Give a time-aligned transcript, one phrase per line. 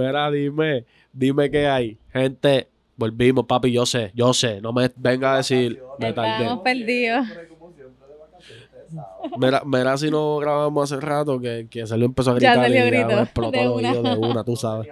[0.00, 1.98] Mira, dime, dime qué hay.
[2.10, 4.60] Gente, volvimos, papi, yo sé, yo sé.
[4.62, 6.44] No me venga a decir, me tardé.
[6.44, 7.26] Estamos perdidos.
[7.58, 9.30] Como siempre de vacaciones, ustedes saben.
[9.38, 12.86] Mira, mira si no grabamos hace rato que, que salió empezó a Ya gritar salió
[12.86, 13.92] y grito, me explotó de una.
[13.92, 14.88] de una, tú sabes.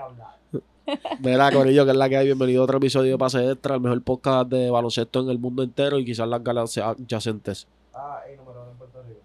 [1.21, 2.27] Mira, Corillo, que es la que hay.
[2.27, 5.63] Bienvenido a otro episodio de Pase Extra, el mejor podcast de baloncesto en el mundo
[5.63, 7.67] entero y quizás las galaxias adyacentes.
[7.95, 9.21] Ah, ey, número uno en Puerto Rico.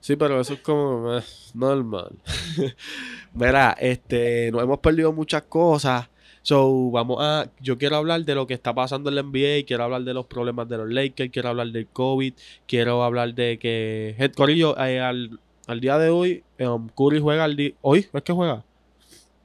[0.00, 1.22] Sí, pero eso es como eh,
[1.54, 2.10] normal.
[3.34, 6.08] Mira, este, nos hemos perdido muchas cosas.
[6.42, 7.48] So, vamos a.
[7.60, 10.26] Yo quiero hablar de lo que está pasando en la NBA, quiero hablar de los
[10.26, 12.34] problemas de los Lakers, quiero hablar del COVID,
[12.66, 14.16] quiero hablar de que.
[14.18, 17.72] Head Corillo, eh, al, al día de hoy, um, Curry juega al día.
[17.80, 18.08] ¿Hoy?
[18.12, 18.64] ¿Es que juega?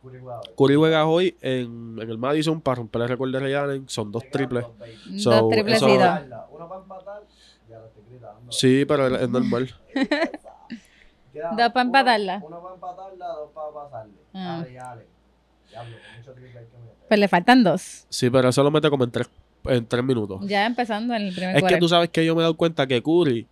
[0.02, 0.48] Curry juega hoy.
[0.58, 3.88] Curry juega hoy en, en el Madison para romper el récord de Ray Allen.
[3.88, 4.66] Son dos triples.
[5.18, 5.86] So, Dos triples eso-.
[5.86, 7.24] Uno para empatar,
[7.70, 8.52] ya lo estoy gritando.
[8.52, 9.70] Sí, pero es normal.
[11.38, 12.42] Queda Dos pa' uno- empatarla.
[12.46, 14.14] Uno para empatarla, dos para pasarle.
[14.34, 14.58] Ah.
[14.64, 15.06] Dale, dale.
[15.70, 16.96] Diablo, con mucho triple hay que meter.
[17.08, 18.06] Pues le faltan dos.
[18.10, 19.30] Sí, pero eso lo mete como en tres,
[19.66, 20.40] en tres minutos.
[20.46, 22.86] Ya empezando en el primer Es que tú sabes que yo me he dado cuenta
[22.88, 23.48] que Curry,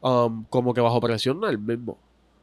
[0.00, 1.98] um, como que bajo presión, no es el mismo.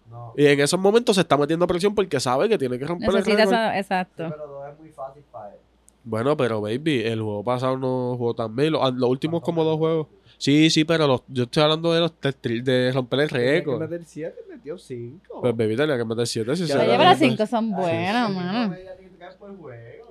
[0.09, 0.33] No.
[0.37, 3.15] Y en esos momentos se está metiendo presión porque sabe que tiene que romper el
[3.25, 3.39] récord.
[3.39, 4.27] eso, Sí, exacto.
[4.29, 5.59] pero dos es muy fácil para él.
[6.05, 8.73] Bueno, pero baby, el juego pasado no jugó tan bien.
[8.73, 10.07] Los, los últimos como dos juegos.
[10.37, 13.79] Sí, sí, pero los, yo estoy hablando de los de romper el Tenía que récord.
[13.81, 15.41] meter 7, metió 5.
[15.41, 17.45] Pues baby tenía que meter siete si Ya se Oye, pero las cuenta.
[17.45, 18.75] cinco son buenas, mano.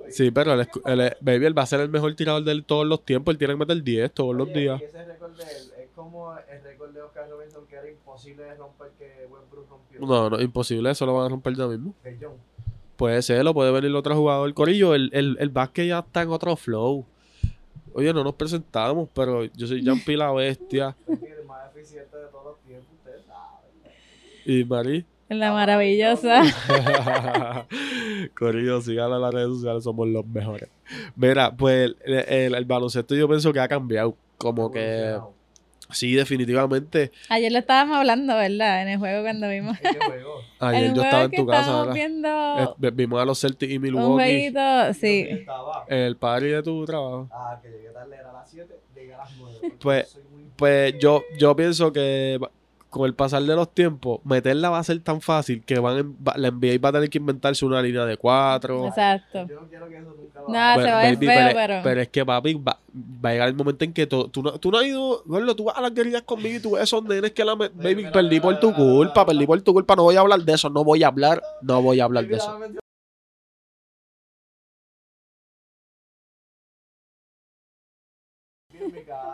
[0.08, 2.86] Sí, pero el, escu- el- baby, él va a ser el mejor tirador de todos
[2.86, 3.32] los tiempos.
[3.32, 4.80] Él tiene que meter 10 todos los días.
[4.82, 8.54] Ese récord de él es como el récord de Oscar Robinson que era imposible de
[8.54, 10.00] romper que Westbrook rompió.
[10.00, 11.94] No, no, imposible, eso lo van a romper ya mismo.
[12.96, 14.52] Puede ser, o puede venir otro jugador.
[14.54, 17.06] Corillo, el, el, el básquet ya está en otro flow.
[17.94, 20.96] Oye, no nos presentamos, pero yo soy Jampi la bestia.
[21.08, 23.60] Es el más eficiente de todos los tiempos, ustedes saben.
[24.60, 25.04] Y Mari.
[25.28, 26.42] La maravillosa.
[28.38, 30.68] Corillo, síganlo en las redes sociales, somos los mejores.
[31.16, 34.14] Mira, pues el, el- el baloncesto yo pienso que ha cambiado.
[34.38, 35.18] Como que.
[35.92, 37.12] Sí, definitivamente.
[37.28, 38.82] Ayer lo estábamos hablando, ¿verdad?
[38.82, 39.76] En el juego cuando vimos.
[39.82, 40.40] ¿En qué juego?
[40.58, 41.60] Ayer el yo juego estaba en que tu casa.
[41.60, 41.94] estábamos ¿verdad?
[41.94, 44.12] viendo Eh, vimos a los Celtics y un Milwaukee.
[44.14, 45.28] jueguito, ¿Dónde sí.
[45.88, 47.28] El party de tu trabajo.
[47.32, 49.56] Ah, que llegué tarde, era a las 7, llegué a las 9.
[49.60, 50.18] porque Pues-
[50.56, 52.38] Pues yo, yo pienso que
[52.92, 56.12] con el pasar de los tiempos, meterla va a ser tan fácil que van en-
[56.16, 58.86] va- la NBA va a tener que inventarse una línea de cuatro.
[58.86, 59.46] Exacto.
[59.48, 60.82] Yo no quiero que eso nunca No, haga.
[60.84, 62.78] se va a ver baby, feo, pero, pero- es que, papi, va,
[63.24, 65.56] va a llegar el momento en que tú, tú, no, tú no has ido, gordo,
[65.56, 67.56] tú vas a las guerrillas conmigo y tú ves esos nenes que la...
[67.56, 70.52] me- baby, perdí por tu culpa, perdí por tu culpa, no voy a hablar de
[70.52, 72.58] eso, no voy a hablar, no voy a hablar de eso.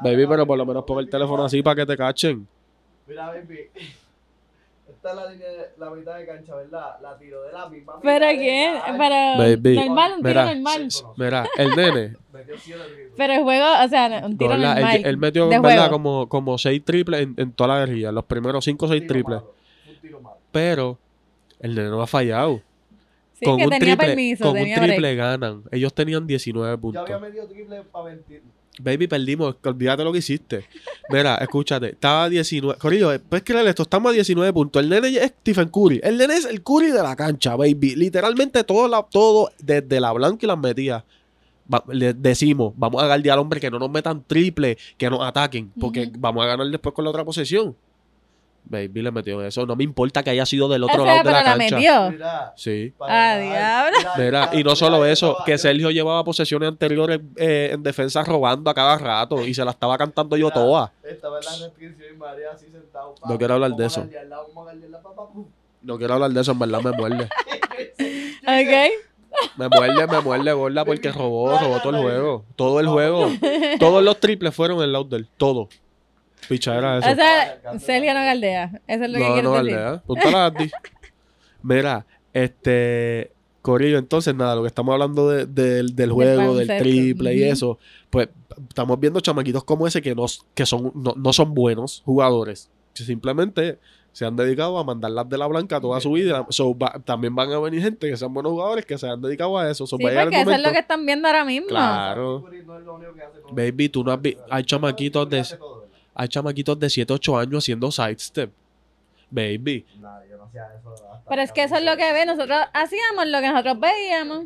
[0.01, 2.47] Baby, pero por lo menos pon el teléfono así para que te cachen.
[3.09, 3.71] Mira, baby.
[4.89, 6.97] Esta es la línea de la mitad de cancha, ¿verdad?
[7.03, 8.81] La tiro de la misma ¿Pero mitad de qué?
[8.87, 8.99] cancha.
[8.99, 9.77] Pero Baby.
[9.77, 10.89] normal, un tiro Mira, normal.
[11.17, 13.13] Mira, el nene, Metió siete triples.
[13.17, 14.97] Pero el juego, o sea, un tiro normal.
[14.97, 15.93] él, él metió, de en verdad, juego.
[15.93, 19.07] como, como seis triples en, en toda la guerrilla, los primeros cinco o seis Un
[19.09, 19.41] tiro triples.
[19.43, 19.55] malo,
[19.89, 20.37] Un tiro malo.
[20.53, 20.99] Pero
[21.61, 22.63] el nene no ha fallado.
[23.35, 24.89] Sí, con que un tenía triple, permiso, con un tenía break.
[24.91, 25.63] triple ganan.
[25.71, 27.03] Ellos tenían 19 Yo puntos.
[27.03, 28.43] había metido triple para 20.
[28.81, 29.57] Baby, perdimos.
[29.65, 30.65] Olvídate lo que hiciste.
[31.11, 31.91] Mira, escúchate.
[31.91, 32.79] Estaba a 19.
[32.79, 33.83] Corillo, puedes creer esto.
[33.83, 34.83] Estamos a 19 puntos.
[34.83, 36.01] El nene es Stephen Curry.
[36.03, 37.97] El nene es el Curry de la cancha, baby.
[37.97, 41.03] Literalmente todo, la, todo desde la blanca y las metidas.
[41.73, 45.21] Va- le decimos, vamos a guardiar al hombre que no nos metan triple, que nos
[45.23, 47.77] ataquen, porque vamos a ganar después con la otra posesión.
[48.71, 49.65] Baby le metió eso.
[49.65, 51.77] No me importa que haya sido del otro lado de la la cancha.
[51.77, 52.11] metió.
[52.11, 52.53] Mira.
[52.57, 52.93] Sí.
[53.01, 53.99] Ah, diablo.
[54.19, 58.75] Mira, y no solo eso, que Sergio llevaba posesiones anteriores eh, en defensa robando a
[58.75, 60.93] cada rato y se la estaba cantando yo toda.
[61.03, 63.15] Estaba en la restricción y María así sentado.
[63.27, 64.07] No quiero hablar de eso.
[65.81, 67.29] No quiero hablar de eso, en verdad me muerde.
[68.49, 68.93] Ok.
[69.57, 72.45] Me muerde, me muerde, gorda, porque robó, robó todo el juego.
[72.57, 73.31] Todo el juego.
[73.79, 75.69] Todos los triples fueron el lado del todo.
[76.49, 77.11] Pichadera eso.
[77.11, 78.81] O sea, Celia no galdea.
[78.87, 79.77] Eso es lo que No, quieres no, decir.
[79.79, 80.01] vale, ¿eh?
[80.07, 80.71] Púntala a ti.
[81.63, 83.33] Mira, este.
[83.61, 87.79] Corillo, entonces nada, lo que estamos hablando de- del- del juego, del triple y eso,
[88.09, 88.29] pues
[88.69, 90.25] estamos viendo chamaquitos como ese que no,
[90.55, 92.71] que son, no, no son buenos jugadores.
[92.95, 93.79] Que simplemente
[94.13, 96.47] se han dedicado a mandarlas de la blanca toda su vida.
[96.49, 99.59] So, va- también van a venir gente que sean buenos jugadores que se han dedicado
[99.59, 99.87] a eso.
[99.87, 101.69] So, Sí, porque eso es lo que están viendo ahora mismo.
[101.69, 102.45] Claro.
[103.53, 105.45] Baby, tú no has vi- hay chamaquitos de-
[106.19, 108.51] Hay chamaquitos de 7, 8 años haciendo sidestep.
[109.31, 109.85] Baby.
[110.01, 110.95] Nah, yo no hacía eso.
[111.29, 112.27] Pero es que eso es lo que ve.
[112.27, 114.45] Nosotros hacíamos lo que nosotros veíamos.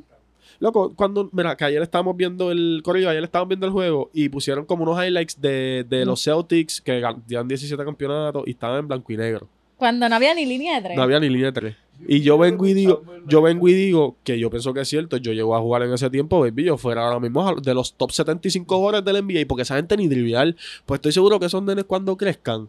[0.61, 4.29] Loco, cuando, mira, que ayer estábamos viendo el Corillo, ayer estábamos viendo el juego y
[4.29, 8.79] pusieron como unos highlights de, de los Celtics que gan- llevan 17 campeonatos y estaban
[8.81, 9.49] en blanco y negro.
[9.83, 10.97] Cuando no había ni línea de tres.
[10.97, 11.77] No había ni línea de tres.
[12.07, 15.17] Y yo vengo y digo, yo vengo y digo que yo pienso que es cierto.
[15.17, 16.63] Yo llego a jugar en ese tiempo, baby.
[16.65, 19.47] Yo fuera ahora mismo de los top 75 jugadores del NBA.
[19.49, 20.55] Porque esa gente ni trivial.
[20.87, 22.69] Pues estoy seguro que esos nenes cuando crezcan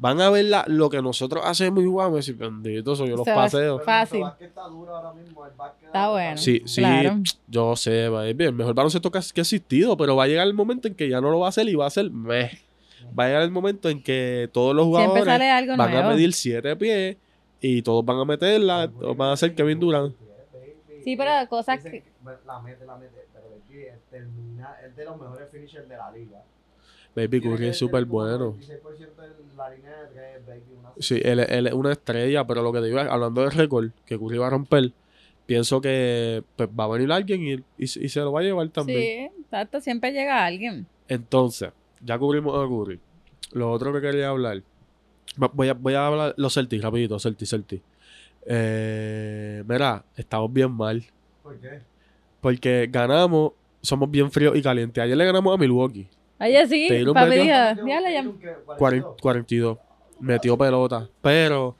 [0.00, 2.28] van a ver la- lo que nosotros hacemos y jugamos.
[2.28, 3.82] Y bendito, soy yo los paseos.
[3.84, 4.16] Fácil.
[4.18, 5.46] El básquet está duro ahora mismo.
[5.46, 6.36] El básquet Está bueno.
[6.36, 7.16] Sí, sí, Claro.
[7.48, 8.44] yo sé, baby.
[8.44, 9.96] El mejor baloncesto que ha existido.
[9.96, 11.74] Pero va a llegar el momento en que ya no lo va a hacer y
[11.74, 12.50] va a ser meh.
[13.18, 16.08] Va a llegar el momento en que todos los jugadores algo van nuevo.
[16.08, 17.16] a medir 7 pies
[17.60, 18.88] y todos van a meterla.
[18.88, 20.14] todos van a ser Kevin Durant.
[21.04, 22.08] Sí, pero cosas Dicen que-
[22.46, 23.24] La mete, la mete.
[23.32, 26.42] Pero baby, es, termina, es de los mejores finishers de la liga.
[27.16, 28.54] Baby Curry es súper bueno.
[28.58, 30.62] 96% de la línea de tres, baby.
[30.78, 33.90] Una Sí, él, él es una estrella, pero lo que digo es, hablando de récord,
[34.04, 34.92] que Curry va a romper,
[35.46, 38.68] pienso que pues, va a venir alguien y, y, y se lo va a llevar
[38.68, 39.30] también.
[39.32, 39.80] Sí, exacto.
[39.80, 40.86] Siempre llega alguien.
[41.08, 41.70] Entonces,
[42.02, 43.00] ya cubrimos a Curry.
[43.52, 44.62] Lo otro que quería hablar,
[45.52, 47.82] voy a, voy a hablar los Celtics, rapidito, Celtics, Celtics.
[48.50, 51.04] Eh, mira, estamos bien mal,
[51.42, 51.80] ¿Por qué?
[52.40, 53.52] porque ganamos,
[53.82, 55.02] somos bien fríos y calientes.
[55.02, 56.08] Ayer le ganamos a Milwaukee,
[56.40, 57.36] Oye, sí, dijo, Taylor- ya le
[57.76, 58.38] Taylor, llamo.
[58.40, 58.52] ¿qué?
[58.78, 59.78] 40 42.
[60.20, 61.08] Metió pelota.
[61.20, 61.76] Pero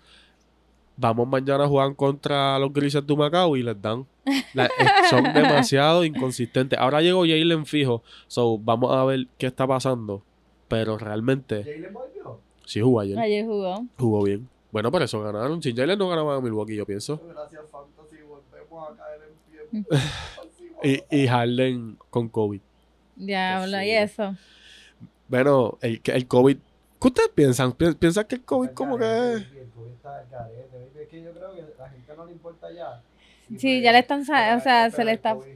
[0.96, 4.04] vamos mañana a jugar contra los Grises de Macao y les dan.
[4.54, 4.70] La- eh,
[5.10, 6.78] son demasiado inconsistentes.
[6.78, 8.02] Ahora llegó Jalen fijo.
[8.26, 10.22] So, vamos a ver qué está pasando.
[10.68, 12.40] Pero realmente, Jalen volvió.
[12.66, 13.18] sí jugó ayer.
[13.18, 13.84] Ayer jugó.
[13.98, 14.48] Jugó bien.
[14.70, 15.62] Bueno, por eso ganaron.
[15.62, 17.20] Sin Jalen no ganaban a Milwaukee, yo pienso.
[17.26, 18.16] Gracias, Fantasy.
[18.22, 19.20] Volvemos a caer
[19.72, 19.84] en Mm.
[19.84, 19.98] pie.
[21.10, 22.60] Y, y Harden con COVID.
[23.16, 24.36] Diablo, y eso.
[25.26, 26.56] Bueno, el, el COVID.
[27.00, 27.72] ¿Qué ustedes piensan?
[27.72, 29.42] Pi- ¿Piensan que el COVID como que es?
[29.52, 31.02] El COVID está al garete, baby.
[31.02, 33.02] Es que yo creo que la gente no le importa ya.
[33.56, 35.34] Sí, pues, ya le están, o sea, se le está...
[35.34, 35.46] COVID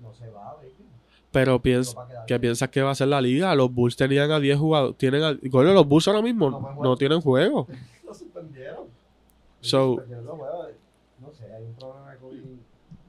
[0.00, 0.68] No se va, baby.
[1.32, 2.40] Pero No ¿Qué bien.
[2.40, 3.54] piensas que va a ser la liga?
[3.54, 4.96] Los Bulls tenían a 10 jugadores.
[4.98, 7.66] Tienen a, los Bulls ahora mismo No no, tienen juego.
[8.06, 8.86] Lo suspendieron.
[9.60, 10.02] So-.
[11.20, 12.40] No sé, hay un problema de COVID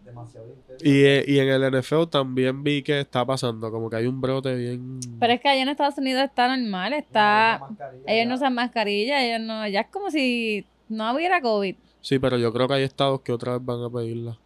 [0.05, 0.85] demasiado intenso.
[0.85, 3.69] Y, eh, y en el NFL también vi que está pasando.
[3.71, 4.99] Como que hay un brote bien.
[5.19, 7.59] Pero es que allá en Estados Unidos está normal, No, está...
[7.59, 8.29] mascarilla Ellos ya.
[8.29, 9.67] no usan mascarilla, ellos no...
[9.67, 11.75] Ya es como si no hubiera COVID.
[12.03, 14.37] Sí, pero yo creo que hay estados que otra vez van a pedirla.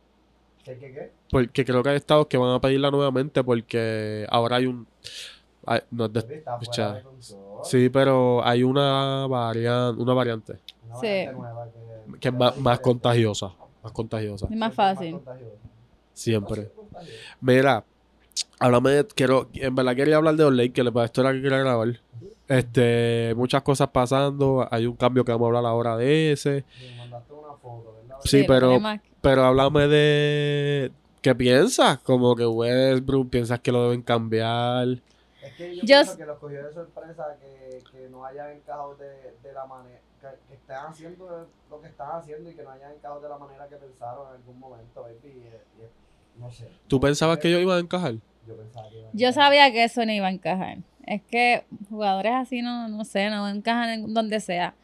[0.64, 1.12] ¿Qué, qué, qué?
[1.32, 4.86] Porque creo que hay estados que van a pedirla nuevamente porque ahora hay un.
[5.66, 6.20] hay- no es de-
[6.62, 7.04] está de
[7.64, 10.54] sí, pero hay una variante, una variante
[10.86, 11.08] Una Sí.
[11.08, 11.66] variante nueva
[12.14, 13.52] que, que es más, más contagiosa.
[13.84, 14.48] Más contagiosa.
[14.50, 15.14] Es más fácil.
[15.14, 15.56] contagiosa.
[16.14, 16.72] Siempre.
[17.42, 17.84] Mira,
[18.60, 21.58] háblame de, quiero, en verdad quería hablar de los Lakers, para esto era que quería
[21.60, 22.00] grabar.
[22.48, 26.64] Este, muchas cosas pasando, hay un cambio que vamos a hablar ahora de ese,
[27.68, 28.18] foto, ¿verdad?
[28.24, 28.80] Sí, pero-
[29.22, 30.92] pero háblame de
[31.22, 31.98] ¿qué piensas?
[32.00, 34.88] Como que Westbrook, piensas que lo deben cambiar.
[35.42, 38.96] Es que yo, Yo pienso que los cogió de sorpresa que, que no hayan encajado
[38.96, 39.08] de,
[39.44, 42.92] de la manera, que, que estén haciendo lo que están haciendo y que no hayan
[42.94, 45.18] encajado de la manera que pensaron en algún momento, baby.
[45.24, 46.68] Y, y- no sé.
[46.88, 48.14] ¿Tú pensabas que ellos iban a encajar?
[48.48, 49.34] Yo pensaba que iban a Yo encajar.
[49.34, 50.78] sabía que eso no iba a encajar.
[51.06, 54.76] Es que jugadores así no, no sé, no encajan en donde sea.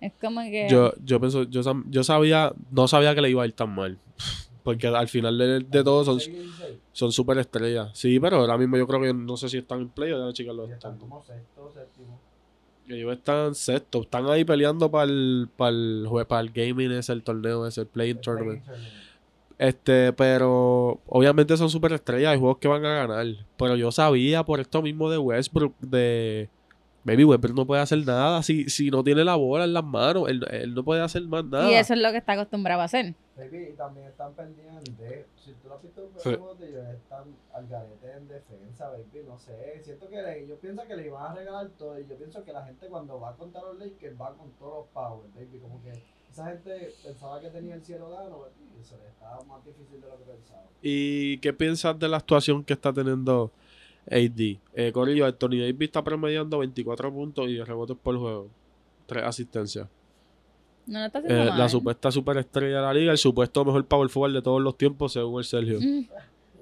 [0.00, 0.68] Es como que...
[0.70, 3.98] Yo, yo pienso, yo, yo sabía, no sabía que le iba a ir tan mal.
[4.62, 6.46] Porque al final de, de todo son, 16,
[6.92, 7.90] son super estrellas.
[7.94, 10.32] Sí, pero ahora mismo yo creo que no sé si están en play o ya
[10.32, 11.08] chicas los están están.
[11.08, 12.20] como sexto, séptimo.
[12.86, 17.22] Ellos están sexto, están ahí peleando para el, para el, para el gaming ese, el
[17.22, 18.64] torneo ese, el playing El tournament.
[18.64, 19.08] playing tournament.
[19.58, 23.26] Este, pero obviamente son super estrellas, hay juegos que van a ganar.
[23.56, 26.48] Pero yo sabía por esto mismo de Westbrook, de
[27.08, 30.28] Baby Westbrook no puede hacer nada si, si no tiene la bola en las manos,
[30.28, 31.70] él, él no puede hacer más nada.
[31.70, 33.14] y eso es lo que está acostumbrado a hacer.
[33.36, 35.26] Baby, y también están pendientes.
[35.36, 36.30] Si tú lo has visto en Sí.
[36.30, 37.24] de ellos, están
[37.54, 39.24] al garete en defensa, baby.
[39.26, 39.80] No sé.
[39.84, 41.98] Siento que le- yo pienso que le iban a regalar todo.
[42.00, 44.86] Y yo pienso que la gente cuando va contra los Lakers va con todos los
[44.92, 45.58] powers, baby.
[45.60, 45.92] Como que
[46.30, 48.52] esa gente pensaba que tenía el cielo gano, baby.
[48.80, 50.62] Y se le estaba más difícil de lo que pensaba.
[50.82, 53.52] ¿Y qué piensas de la actuación que está teniendo
[54.10, 54.58] AD?
[54.74, 58.48] Eh, Corillo, Anthony Davis está promediando 24 puntos y rebotes por juego.
[59.06, 59.88] Tres asistencias.
[60.86, 61.58] No lo está haciendo Eh, mal.
[61.58, 65.12] la supuesta superestrella de la liga, el supuesto mejor power forward de todos los tiempos,
[65.12, 65.78] según el Sergio.
[65.80, 66.06] Mm,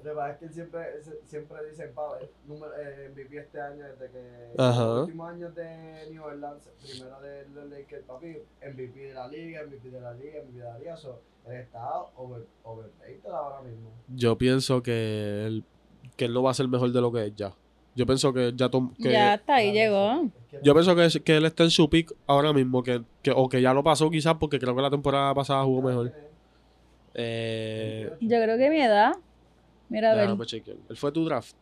[0.03, 0.81] Lo que pasa es que él siempre,
[1.25, 4.85] siempre dicen, pa, el número, eh, MVP este año, desde que Ajá.
[4.85, 9.63] los últimos años de New Orleans, primero de los Lakers, papi, MVP de la liga,
[9.65, 13.89] MVP de la liga, MVP de la liga, so, él está over, overrated ahora mismo.
[14.15, 15.63] Yo pienso que él,
[16.17, 17.53] que él no va a ser mejor de lo que es ya.
[17.95, 20.29] Yo pienso que ya tom- que ya hasta ahí llegó.
[20.61, 23.47] yo pienso que, es- que él está en su pick ahora mismo, que, que- o
[23.49, 26.11] que ya lo pasó quizás porque creo que la temporada pasada jugó mejor.
[27.13, 29.13] Eh, Yo creo que mi edad.
[29.89, 30.45] Mira, a ver.
[30.45, 30.77] chequear.
[30.89, 31.55] Él fue tu draft.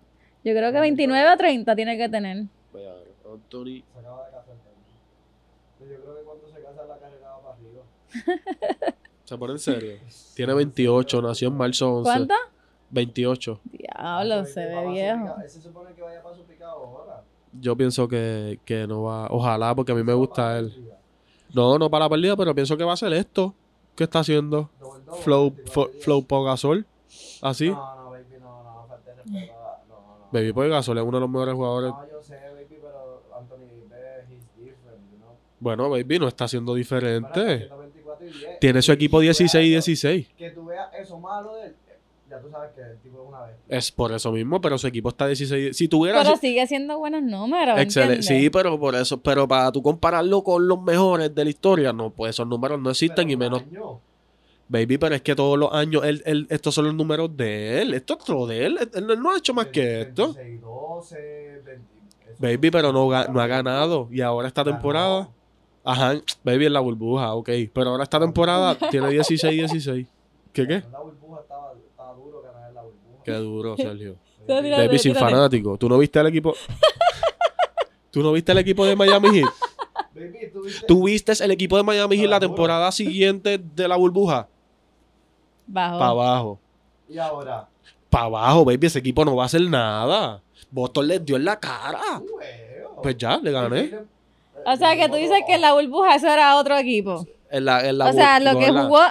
[0.43, 2.43] Yo creo que 29 a 30 tiene que tener.
[2.73, 3.05] Voy a ver.
[3.31, 3.83] Anthony.
[3.93, 5.97] Se acaba de casar también.
[5.97, 8.95] Yo creo que cuando se casa la carrera va para arriba.
[9.25, 9.93] ¿Se pone en serio?
[10.35, 12.03] Tiene 28, nació en marzo 11.
[12.03, 12.33] ¿Cuánto?
[12.95, 13.59] 28.
[13.65, 15.35] Diablo, se ve viejo.
[15.45, 17.23] Ese se supone que vaya para su picado ahora.
[17.59, 19.27] Yo pienso que, que no va.
[19.29, 20.73] Ojalá, porque a mí me gusta él.
[21.53, 23.53] No, no para la pérdida, pero pienso que va a ser esto.
[23.95, 24.69] ¿Qué está haciendo?
[25.21, 26.03] Flow, 24 fo- días.
[26.03, 26.85] Flow Pogasol.
[27.41, 27.69] Así.
[27.69, 28.87] No, no, baby, no, no,
[29.27, 29.39] No,
[29.87, 30.27] no.
[30.31, 31.91] Baby Pogasol es uno de los mejores jugadores.
[31.91, 33.63] No, yo sé, baby, pero Anthony
[34.29, 35.01] he's different.
[35.59, 37.39] Bueno, baby, no está siendo diferente.
[37.39, 38.59] haciendo 24 y 10.
[38.59, 40.27] Tiene su equipo tú veas 16 y eso- 16.
[40.37, 41.75] Que tú veas eso malo de él,
[42.35, 43.55] ya tú sabes que el tipo es una vez.
[43.69, 45.75] Es por eso mismo, pero su equipo está 16.
[45.75, 46.21] Si tuviera.
[46.23, 47.79] Pero sigue siendo buenos números.
[47.79, 48.15] Excelente.
[48.17, 48.25] ¿entiendes?
[48.43, 49.19] Sí, pero por eso.
[49.21, 52.89] Pero para tú compararlo con los mejores de la historia, no, pues esos números no
[52.89, 53.61] existen Pero y menos.
[53.61, 53.99] año.
[54.67, 57.93] Baby, pero es que todos los años, él, él- estos son los números de él.
[57.93, 58.77] Esto es lo de él.
[58.95, 60.33] Él, él no ha hecho más que esto.
[60.33, 61.71] 26, 12, 20,
[62.31, 62.35] eso.
[62.39, 64.07] Baby, pero no, no ha ganado.
[64.11, 65.29] Y ahora esta temporada.
[65.87, 66.13] Ajá,
[66.43, 67.47] baby en la burbuja, ok.
[67.71, 70.07] Pero ahora esta temporada tiene 16 16.
[70.51, 70.83] ¿Qué qué?
[70.91, 73.14] La burbuja estaba, estaba duro ganar en la burbuja.
[73.25, 74.15] Qué duro, Sergio.
[74.47, 75.77] Baby sin fanático.
[75.77, 76.53] ¿Tú no viste el equipo?
[78.11, 79.49] ¿Tú no viste el equipo de Miami Heat?
[80.13, 80.85] Baby, ¿tú viste?
[80.87, 84.47] ¿Tú viste el equipo de Miami Heat la temporada siguiente de la burbuja?
[85.67, 85.97] Bajo.
[85.99, 86.59] Para abajo.
[87.09, 87.67] Y ahora,
[88.09, 88.87] Para abajo, baby.
[88.87, 90.41] Ese equipo no va a hacer nada.
[90.71, 92.21] Boston les dio en la cara.
[93.01, 93.99] Pues ya, le gané.
[94.65, 97.25] O sea, que tú dices que en la burbuja eso era otro equipo.
[97.49, 99.01] En la, en la o sea, lo no, que jugó,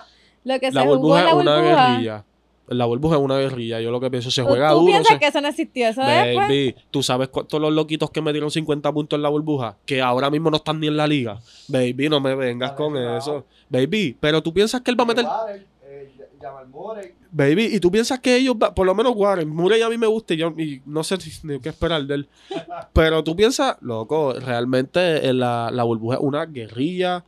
[0.44, 1.88] lo que La se jugó en la una burbuja.
[1.90, 2.24] guerrilla.
[2.68, 3.80] La burbuja es una guerrilla.
[3.80, 4.86] Yo lo que pienso, se ¿Tú, juega tú duro.
[4.92, 5.86] piensas se- que eso no existió?
[5.88, 6.48] Eso es, pues?
[6.48, 9.76] Baby, ¿tú sabes cuántos los loquitos que metieron 50 puntos en la burbuja?
[9.84, 11.40] Que ahora mismo no están ni en la liga.
[11.68, 13.44] Baby, no me vengas con eso.
[13.68, 15.24] Baby, pero tú piensas que él va a meter...
[15.24, 17.14] Warren, eh.
[17.30, 20.06] Baby, y tú piensas que ellos, va- por lo menos Warren, Murray a mí me
[20.06, 22.28] gusta y, yo, y no sé si- ni qué esperar de él.
[22.92, 27.24] Pero tú piensas, loco, realmente en la, la burbuja es una guerrilla.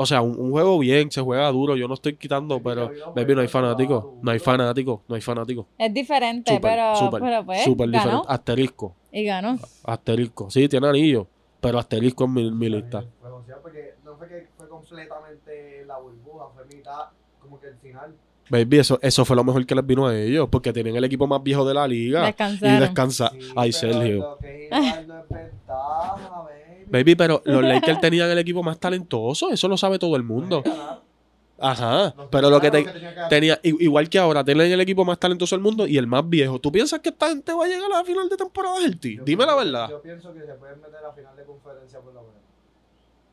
[0.00, 1.74] O sea, un, un juego bien, se juega duro.
[1.76, 4.14] Yo no estoy quitando, pero, baby, no hay fanático.
[4.22, 5.66] No hay fanático, no hay fanático.
[5.76, 8.26] Es diferente, pero, súper, pero pues súper ganó diferente.
[8.32, 9.58] Asterisco, y ganó.
[9.82, 10.50] asterisco.
[10.50, 11.26] Sí, tiene anillo,
[11.60, 13.02] pero asterisco en mi, mi lista.
[13.20, 17.06] Fue joseado porque no fue que fue completamente la burbuja, fue mitad,
[17.40, 18.14] como que el final.
[18.50, 21.26] Baby, eso, eso fue lo mejor que les vino a ellos, porque tienen el equipo
[21.26, 22.22] más viejo de la liga.
[22.22, 22.80] Y Descansaron.
[22.80, 23.30] descansa.
[23.30, 24.18] Sí, Ay, pero Sergio.
[24.20, 26.37] Lo que es igual no es ventaja,
[26.90, 27.14] baby.
[27.14, 30.62] Pero los Lakers tenían el equipo más talentoso, eso lo sabe todo el mundo.
[31.60, 32.86] Ajá, pero lo que te,
[33.28, 36.60] tenía, igual que ahora, tienen el equipo más talentoso del mundo y el más viejo.
[36.60, 38.76] ¿Tú piensas que esta gente va a llegar a la final de temporada?
[38.80, 39.88] Yo Dime la verdad.
[39.90, 42.36] Yo pienso que se pueden meter a final de conferencia por lo menos.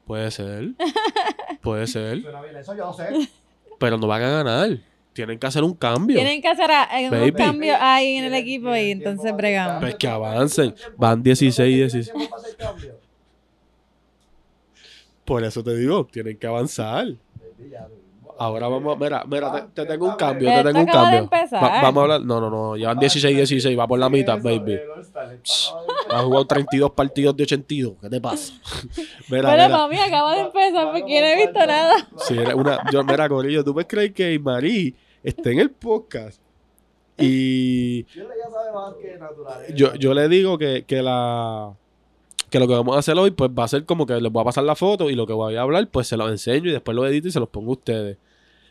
[0.08, 0.70] Puede ser,
[1.62, 3.30] puede ser, Suena bien, eso yo sé.
[3.80, 4.78] pero no van a ganar.
[5.14, 6.16] Tienen que hacer un cambio.
[6.18, 7.32] Tienen que hacer a- un Baby.
[7.34, 9.82] cambio ahí en el equipo y entonces bregamos.
[9.82, 10.74] Pues que avancen.
[10.98, 12.12] Van 16 y ¿Tienen 16.
[12.12, 12.96] tiempo para hacer cambio?
[15.26, 17.08] Por eso te digo, tienen que avanzar.
[18.38, 19.00] Ahora vamos a.
[19.00, 21.38] Mira, mira, te, te tengo un cambio, te tengo un acaba de cambio.
[21.38, 21.64] empezar.
[21.64, 22.22] Va- vamos a hablar.
[22.22, 22.76] No, no, no.
[22.76, 24.78] Llevan 16 16, va por la mitad, baby.
[26.10, 27.94] Ha jugado 32 partidos de 82.
[28.02, 28.54] ¿Qué te pasa?
[29.30, 29.70] Mira, Bueno, mira.
[29.70, 31.96] mami, acaba de empezar porque no he visto nada.
[32.18, 36.40] Sí, era una, yo, mira, Corillo, tú puedes creer que Marí está en el podcast
[37.18, 39.74] y Yo ya sabe más que natural.
[39.74, 41.74] yo, yo le digo que, que la
[42.56, 44.42] que lo que vamos a hacer hoy pues va a ser como que les voy
[44.42, 46.72] a pasar la foto y lo que voy a hablar pues se los enseño y
[46.72, 48.18] después lo edito y se los pongo a ustedes.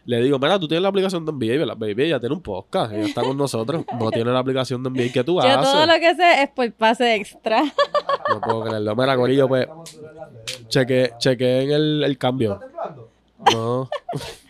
[0.06, 1.76] Le digo, mira, tú tienes la aplicación de NBA, ¿verdad?
[1.76, 5.12] Baby, ella tiene un podcast, ella está con nosotros, no tiene la aplicación de NBA
[5.12, 5.70] que tú Yo haces.
[5.70, 7.62] todo lo que sé es por pase extra.
[8.26, 8.96] No puedo creerlo.
[8.96, 9.68] Mira, Corillo, pues
[10.68, 12.54] cheque, cheque en el, el cambio.
[12.54, 13.08] ¿Estás temblando?
[13.52, 13.90] No,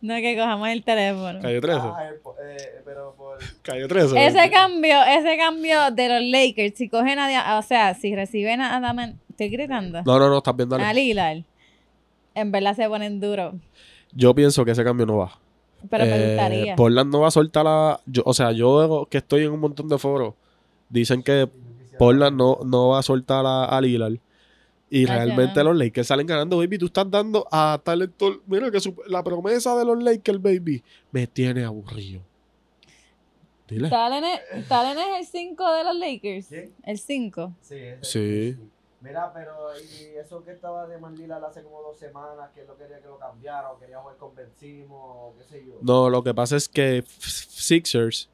[0.00, 1.40] No que cojamos el teléfono.
[1.42, 1.80] cayó 13.
[1.82, 3.38] Ah, eh, po- eh, pero por...
[3.62, 4.26] Cayó 13.
[4.26, 8.76] Ese cambio, ese cambio de los Lakers, si cogen a, o sea, si reciben a
[8.76, 10.76] Adam, estoy gritando, No, no, no, estás viendo.
[10.76, 11.38] a Lillard,
[12.34, 13.54] en verdad se ponen duros.
[14.12, 15.32] Yo pienso que ese cambio no va.
[15.90, 16.76] Pero me Eh, gustaría.
[16.76, 18.00] Portland no va a soltar la.
[18.06, 20.34] Yo, o sea, yo que estoy en un montón de foros,
[20.88, 21.48] dicen que
[21.98, 24.14] Portland no, no va a soltar a, a Lillard.
[24.90, 26.78] Y realmente los Lakers salen ganando, baby.
[26.78, 28.40] Tú estás dando a talento.
[28.46, 32.22] Mira que su- la promesa de los Lakers, baby, me tiene aburrido.
[33.68, 33.90] Dile.
[33.90, 36.46] Talen es, Talen es el 5 de los Lakers.
[36.48, 36.72] ¿Quién?
[36.84, 37.52] El 5.
[37.60, 38.56] Sí, Sí.
[39.00, 42.76] Mira, pero y eso que estaba de Mandila hace como dos semanas, que él no
[42.76, 44.96] quería que lo cambiara, o quería jugar con Benzimo,
[45.28, 45.74] o qué sé yo.
[45.82, 48.28] No, lo que pasa es que Sixers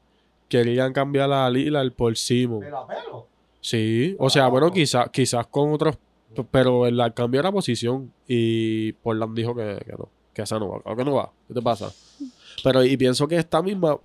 [0.49, 2.61] querían cambiar a Lillard por Simon.
[2.61, 3.27] Pero a pelo.
[3.61, 4.49] Sí, o sea, Ah.
[4.49, 5.97] bueno, quizás quizás con otros,
[6.43, 10.95] pero el cambio era posición y Portland dijo que, que no, que esa no va,
[10.95, 11.91] que no va, ¿qué te pasa?
[12.63, 13.97] Pero y pienso que esta misma,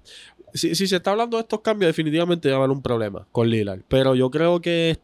[0.54, 3.49] si, si se está hablando de estos cambios, definitivamente va a haber un problema con
[3.49, 4.99] Lillard, pero yo creo que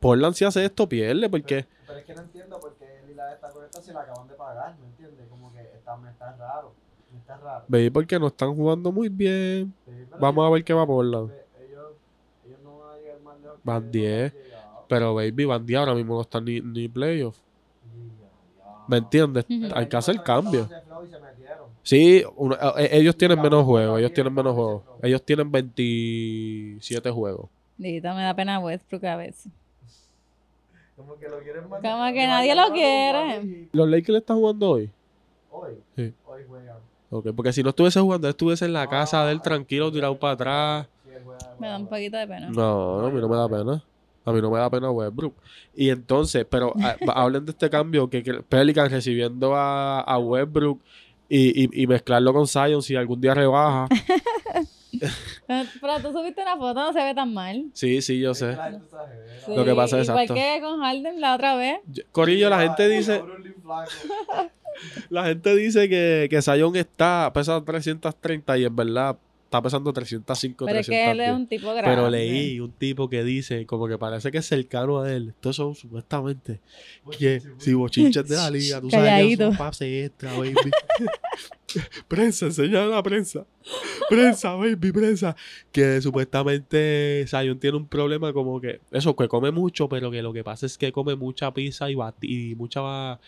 [0.00, 3.64] Portland si hace esto pierde porque Pero es que no entiendo porque Lila está con
[3.64, 5.26] esta se la acaban de pagar, ¿me entiendes?
[5.30, 6.74] Como que está, me está raro,
[7.10, 7.64] me está raro.
[7.68, 9.72] Baby, porque no están jugando muy bien.
[9.86, 11.30] Sí, pero Vamos a ver qué va por lado.
[11.58, 11.92] Ellos,
[12.46, 14.34] ellos no van a llegar más lejos Van ellos 10.
[14.88, 17.36] Pero baby, Bandy ahora mismo no están ni, ni playoff.
[18.86, 19.46] ¿Me entiendes?
[19.48, 20.60] Hay el que hacer pasado cambio.
[20.62, 21.64] estaban de flow y se metieron.
[21.82, 23.98] Sí, uno- eh, ellos tienen menos juegos.
[23.98, 24.82] Ellos tienen menos juegos.
[25.02, 27.48] Ellos tienen 27 juegos.
[27.78, 29.50] Dito, me da pena Westbrook a veces.
[30.96, 31.92] Como que lo quieren mandar.
[31.92, 33.68] Como que nadie lo quiere.
[33.72, 34.90] ¿Los Lakers están jugando hoy?
[35.50, 36.12] Hoy, Sí.
[36.26, 36.76] hoy juegan.
[37.10, 40.18] Ok, porque si no estuviese jugando, él estuviese en la casa de él tranquilo, tirado
[40.18, 40.88] para atrás.
[41.58, 42.48] Me da un poquito de pena.
[42.50, 43.82] No, a mí no me da pena.
[44.24, 45.34] A mí no me da pena Westbrook.
[45.74, 50.80] Y entonces, pero ah, hablen de este cambio que, que Pelicans recibiendo a, a Westbrook
[51.28, 53.86] y, y, y mezclarlo con Zion si algún día rebaja.
[55.46, 57.66] Pero tú subiste una foto, no se ve tan mal.
[57.72, 58.54] Sí, sí, yo sé.
[59.44, 60.34] Sí, Lo que pasa es Igual exacto.
[60.34, 61.80] que con Harden la otra vez.
[61.86, 63.90] Yo- Corillo, la gente dice, Lin Flaco.
[65.10, 69.16] la gente dice que, que Zion está, pesa 330 y en verdad
[69.54, 71.36] está pesando 305, Pero es que él es 310.
[71.36, 71.90] un tipo grande.
[71.90, 75.28] Pero leí un tipo que dice, como que parece que es cercano a él.
[75.28, 76.60] Estos son supuestamente
[77.16, 80.54] que si bochinches de la liga, tú sabes que son pase extra, baby.
[82.08, 83.46] prensa, enseña a la prensa.
[84.08, 85.34] Prensa, baby, prensa.
[85.72, 90.32] Que supuestamente Zion tiene un problema como que, eso, que come mucho, pero que lo
[90.32, 92.80] que pasa es que come mucha pizza y, bati- y mucha...
[93.14, 93.18] Ah,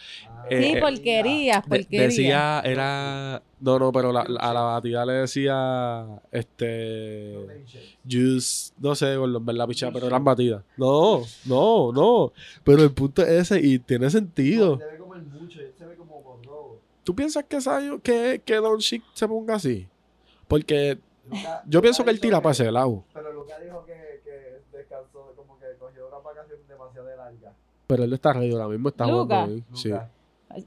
[0.50, 2.08] Eh, Sí, eh, porquerías, de- porquerías.
[2.08, 3.42] decía, era...
[3.58, 7.34] No, no, pero la- la- a la batida le decía, este...
[8.08, 10.62] Juice, no sé, gordo, en verdad, picha, pero eran batidas.
[10.76, 12.32] No, no, no.
[12.62, 14.76] Pero el punto es ese y tiene sentido.
[14.76, 16.80] Debe comer mucho, él se ve como gordo.
[17.06, 19.86] ¿Tú piensas que, Zion- que, que Don Chic se ponga así?
[20.48, 20.98] Porque
[21.68, 23.04] yo pienso que él tira para ese lado.
[23.14, 27.52] Pero Luca dijo que, que descansó, como que cogió una vacación demasiado larga.
[27.86, 29.64] Pero él está reído, ahora mismo está jugando bien.
[29.72, 29.92] Sí.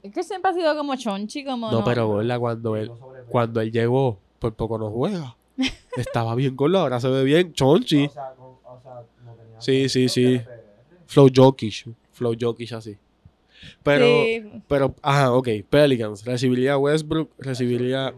[0.02, 2.90] Es que siempre ha sido como chonchi, como No, pero gorda, cuando él,
[3.28, 5.36] cuando él llegó, por poco no juega.
[5.98, 7.52] Estaba bien con la ahora se ve bien.
[7.52, 8.06] Chonchi.
[8.06, 10.38] O sea, con- o sea, no tenía Sí, sí, sí.
[10.38, 10.46] que.
[11.04, 11.86] Flow Jokic.
[12.12, 12.96] Flow Jokic así.
[13.82, 14.62] Pero, Sí.
[14.68, 15.48] pero, ajá, ok.
[15.68, 16.24] Pelicans.
[16.24, 18.14] Recibiría a Westbrook, recibiría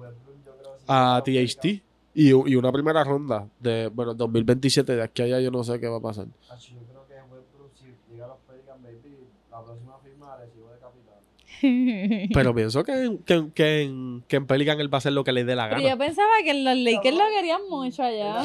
[0.87, 1.83] a THT
[2.14, 4.96] y, y una primera ronda de, bueno, 2027.
[4.96, 6.26] De aquí a allá yo no sé qué va a pasar.
[6.50, 9.16] Ah, Yo creo que Westbrook, si llega a los Pelicans, baby,
[9.50, 11.20] la próxima firma recibo de capital.
[11.62, 15.25] Pero pienso que, en- que, que, en, que en Pelican él va a hacer lo
[15.25, 15.90] que le dé la Pero gana.
[15.90, 18.42] yo pensaba que los Lakers lo querían mucho allá.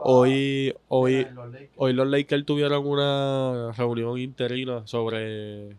[0.00, 1.26] Hoy, hoy,
[1.76, 5.76] hoy los Lakers tuvieron una reunión interina sobre,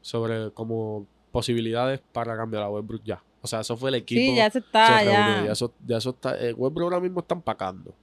[0.00, 3.22] sobre como posibilidades para cambiar a Westbrook ya.
[3.42, 4.32] O sea, eso fue el equipo.
[4.32, 5.44] Sí, ya se se está, reunió, ya.
[5.46, 6.36] ya eso, ya eso está.
[6.40, 7.94] eh, Westbrook ahora mismo está empacando.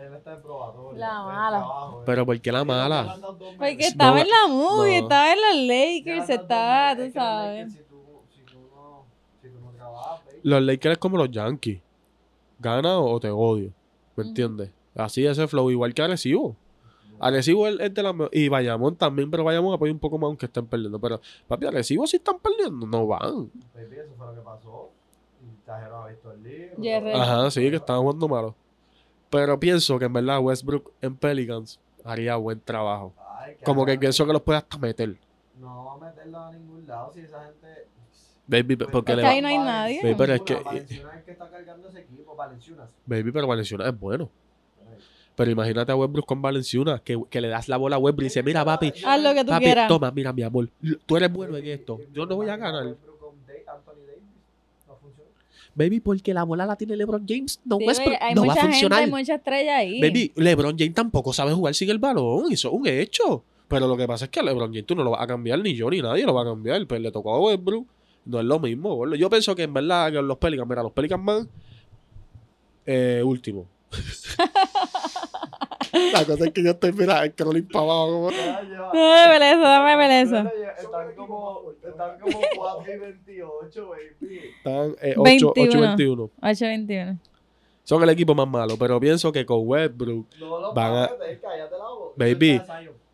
[0.00, 0.98] Él está en probatorio.
[0.98, 1.58] La mala.
[1.58, 3.16] trabajo, Pero ¿por qué la mala?
[3.56, 5.04] Porque estaba en la movie, no.
[5.04, 7.66] estaba en los Lakers, estaba, tú sabes.
[7.66, 7.96] Lakers, Si tú,
[8.34, 9.04] si tú no,
[9.40, 11.80] si tú no trabajas, baby, Los Lakers es como los Yankees.
[12.58, 13.72] Gana o te odio.
[14.16, 14.70] ¿Me entiendes?
[14.94, 16.56] Así ese flow, igual que Arecibo.
[17.18, 20.46] Arecibo es, es de la Y Bayamón también, pero Bayamón apoya un poco más aunque
[20.46, 20.98] estén perdiendo.
[20.98, 23.50] Pero, papi, Arecibo si están perdiendo, no van.
[23.74, 24.90] baby, eso fue lo que pasó.
[25.42, 27.12] Y trajeron a Víctor Lee.
[27.14, 28.54] Ajá, sí, que estaban jugando malo.
[29.36, 33.12] Pero pienso que en verdad Westbrook en Pelicans haría buen trabajo.
[33.38, 35.16] Ay, Como que pienso que los puede hasta meter.
[35.60, 37.86] No va a meterlo a ningún lado si esa gente.
[38.46, 40.00] Baby, porque Es le que va- ahí no hay nadie.
[40.00, 42.34] Sí, pero es que- Valenciunas es el que está cargando ese equipo.
[42.36, 42.90] Valenciunas.
[43.04, 44.30] Baby, pero Valenciunas es bueno.
[45.34, 48.24] Pero imagínate a Westbrook con Valenciunas, que, que le das la bola a Westbrook y
[48.28, 49.86] dice, mira papi, Haz lo que tú papi, quieras.
[49.88, 50.70] toma, mira mi amor,
[51.04, 52.86] tú eres bueno en esto, yo no voy a ganar.
[52.86, 54.22] Westbrook con Da- Anthony Davis.
[54.88, 55.30] No funciona.
[55.74, 58.56] Baby, porque la bola la tiene LeBron James, no Sí, Westbrook, hay no va a
[58.56, 59.02] gente, funcionar.
[59.02, 60.00] hay mucha estrella ahí.
[60.00, 63.44] Baby, LeBron James tampoco sabe jugar sin el balón, eso es un hecho.
[63.68, 65.58] Pero lo que pasa es que a LeBron James tú no lo vas a cambiar,
[65.60, 66.86] ni yo ni nadie lo va a cambiar.
[66.86, 67.86] Pero le tocó a Westbrook,
[68.26, 68.94] no es lo mismo.
[68.94, 69.16] gordo.
[69.16, 71.48] Yo pienso que en verdad que los Pelicans, mira, los Pelicans van
[72.86, 73.66] eh, último.
[76.12, 78.30] la cosa es que yo estoy, mira, el Crolin para abajo.
[78.30, 80.52] lleva- Dame beleza, dame beleza.
[80.78, 84.40] Están como, están como 4 y 28, baby.
[84.58, 85.80] Están eh, 8, 21.
[85.96, 87.18] 21 8-21.
[87.84, 91.04] Son el equipo más malo, pero pienso que con Westbrook, No lo Van a- van
[91.04, 92.14] a meter, cállate la boca.
[92.16, 92.60] Baby.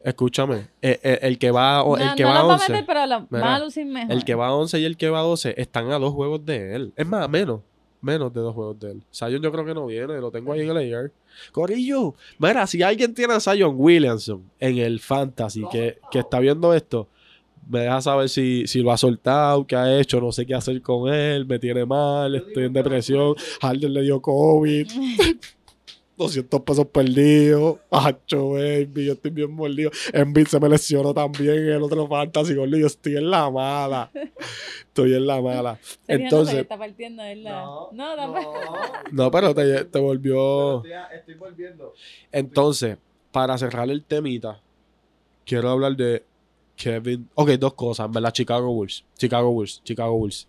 [0.04, 2.72] Escúchame, el que va, o- No, el que no va a los va a 11,
[2.72, 4.10] meter, pero lo, Mira, va a lucir mejor.
[4.12, 6.44] el que va a 11 y el que va a 12 están a dos juegos
[6.44, 6.92] de él.
[6.96, 7.60] Es más, menos,
[8.02, 9.02] menos de dos juegos de él.
[9.14, 11.10] Zion yo creo que no viene, lo tengo ahí en el AR.
[11.52, 16.74] Corillo, mira, si alguien tiene a Zion Williamson en el Fantasy que, que está viendo
[16.74, 17.08] esto,
[17.68, 20.82] me deja saber si, si lo ha soltado, qué ha hecho, no sé qué hacer
[20.82, 24.86] con él, me tiene mal, estoy en depresión, realmente- Harden le dio COVID.
[26.22, 27.78] 200 pesos perdidos.
[27.90, 29.90] Hacho, baby, yo estoy bien mordido.
[30.12, 32.76] Envid se me lesionó también en el otro fantasy, gordo.
[32.76, 34.10] Yo estoy en la mala.
[34.80, 35.78] Estoy en la mala.
[36.08, 37.64] Entonces, está partiendo, ¿verdad?
[37.64, 38.34] No, no, no,
[39.10, 40.76] no, pero te, te Pero volvió.
[40.84, 41.94] estoy, estoy volviendo.
[42.30, 42.98] Entonces,
[43.30, 44.60] para cerrar el temita,
[45.44, 46.24] quiero hablar de
[46.76, 47.28] Kevin.
[47.34, 48.32] Ok, dos cosas, en verdad.
[48.32, 49.04] Chicago Bulls.
[49.16, 49.82] Chicago Bulls.
[49.84, 50.48] Chicago Bulls.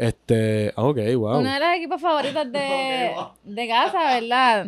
[0.00, 0.72] Este.
[0.76, 1.38] ah, Ok, wow.
[1.40, 4.66] Uno de los equipos favoritos de, de casa, ¿verdad?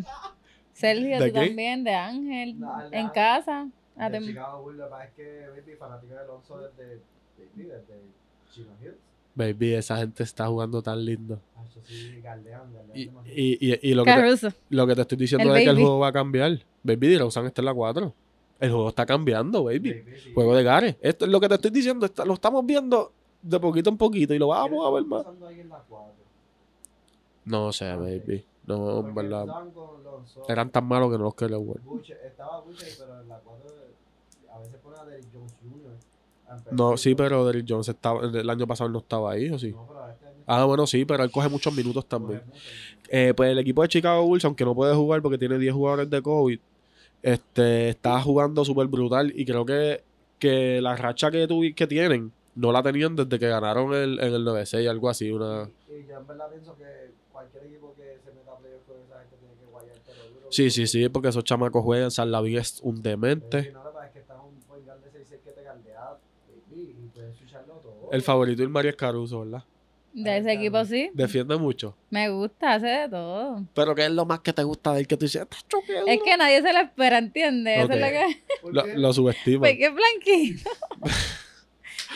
[0.73, 1.47] Sergio, ¿De tú qué?
[1.47, 2.57] también, de Ángel,
[2.91, 3.69] de en casa.
[3.97, 7.01] Ah, De Chicago Bulls, lo que pasa es que baby fanático de Alonso desde,
[7.39, 8.01] baby, desde
[8.53, 8.97] Chino Hills.
[9.35, 11.41] Baby, esa gente está jugando tan lindo.
[11.57, 13.39] Ah, eso sí, galdean, galdean Y, demasiado.
[13.39, 14.53] y, y, y lo, que te, Caruso.
[14.69, 15.83] lo que te estoy diciendo El es que el baby.
[15.85, 16.59] juego va a cambiar.
[16.83, 18.15] Baby, DeRozan está en la 4.
[18.61, 19.93] El juego está cambiando, baby.
[19.93, 20.33] Baby, sí.
[20.35, 20.97] Juego de Gare.
[21.01, 22.05] Esto es lo que te estoy diciendo.
[22.07, 25.23] está- lo estamos viendo de poquito en poquito y lo vamos a ver más.
[25.25, 26.25] pasando ahí en la cuatro?
[27.45, 28.45] No sé, Ah, baby.
[28.65, 29.49] No, en verdad.
[30.49, 31.83] Eran tan malos que no los quería jugar.
[32.25, 33.71] Estaba Butcher, pero en la 4
[34.53, 35.93] a veces ponen a Derrick Jones Jr.
[36.71, 39.77] No, sí, pero Derrick Jones estaba, el año pasado no estaba ahí, ¿o sí?
[39.79, 42.43] No, pero este año Ah, bueno, sí, pero él coge muchos minutos también.
[43.11, 46.11] Eh, pues el equipo de Chicago Bulls, aunque no puede jugar porque tiene 10 jugadores
[46.11, 46.61] de COVID,
[47.23, 50.05] este, está jugando súper brutal y creo que,
[50.39, 54.35] que la racha que, tuvi- que tienen no la tenían desde que ganaron el, en
[54.35, 55.31] el 9-6, algo así.
[55.31, 55.69] Una...
[55.89, 58.97] Y, y yo en verdad pienso que cualquier equipo que se meta a playoff con
[59.05, 59.95] esa gente tiene que guayar
[60.35, 60.47] duro.
[60.51, 62.11] Sí, sí, sí, porque esos chamacos juegan.
[62.11, 63.73] San Lavín es un demente.
[63.73, 66.19] no, que pasa es que está un point guard de 6 que te galdea,
[66.71, 68.09] y puedes switcharlo todo.
[68.13, 69.65] El favorito es Mario Caruso, ¿verdad?
[70.15, 71.11] De ese equipo sí.
[71.15, 71.97] Defiende mucho.
[72.11, 73.65] Me gusta, hace de todo.
[73.73, 75.49] Pero ¿qué es lo más que te gusta de él que tú dices?
[75.49, 76.23] "Tacho, qué Es duro"?
[76.23, 77.85] que nadie se lo espera, ¿entiendes?
[77.85, 78.43] Eso es lo que...
[78.61, 78.95] ¿Por Lo, qué?
[78.99, 79.71] lo subestiman.
[79.71, 80.71] Porque es blanquito.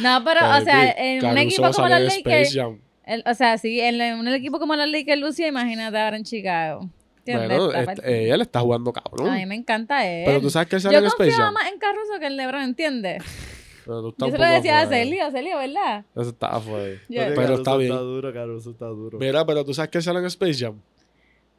[0.00, 2.54] no, pero, o sea, en un equipo como los Lakers...
[2.54, 2.78] Jam.
[3.04, 6.88] el- o sea, sí, en, un equipo como los Lakers, Lucio, imagínate ahora en Chicago.
[7.26, 9.28] Bueno, Está este, eh, él está jugando cabrón.
[9.28, 10.24] A mí me encanta él.
[10.26, 11.52] Pero tú sabes que él sale Yo en Space Jam.
[11.52, 13.20] más en Caruso que en LeBron, ¿entiendes?
[13.85, 14.87] Pero tú Yo estás se un lo decía a.
[14.88, 16.04] Celio, Celio, ¿verdad?
[16.14, 17.00] Eso está afuera.
[17.09, 17.90] Yo- Pero Caruso está bien.
[17.96, 19.18] duro, Caruso está duro.
[19.18, 20.80] Mira, pero tú sabes que él sale en Space Jam.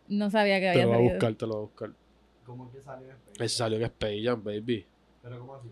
[0.08, 1.90] No sabía que Te había lo voy a buscar, te lo voy a buscar.
[2.46, 3.44] ¿Cómo que salió en Space?
[3.44, 4.86] Él salió en Space Jam, baby.
[5.22, 5.68] Pero ¿cómo así?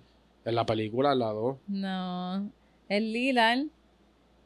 [0.46, 1.58] En la película, en la 2.
[1.68, 2.50] No.
[2.88, 3.66] El Lillard.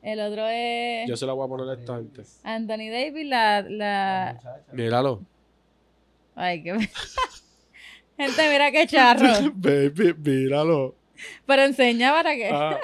[0.01, 2.23] El otro es Yo se la voy a poner a esta gente.
[2.43, 3.62] Anthony Davis, la...
[3.67, 4.39] La.
[4.71, 5.21] Míralo.
[6.35, 6.71] Ay, qué...
[8.17, 9.51] Gente, mira qué charro.
[9.55, 10.95] baby, míralo.
[11.45, 12.49] Pero enseña para qué.
[12.51, 12.77] Ah.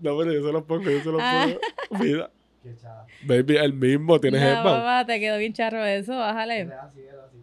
[0.00, 1.46] No, pero yo se lo pongo, yo se lo Ah.
[1.88, 2.02] pongo.
[2.04, 2.30] Mira.
[2.62, 3.06] Qué chato.
[3.24, 6.60] Baby, el mismo, tiene no, papá, te quedó bien charro eso, bájale.
[6.60, 7.36] Era así, era así.